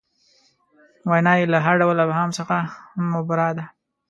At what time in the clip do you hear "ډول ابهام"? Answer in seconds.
1.81-2.29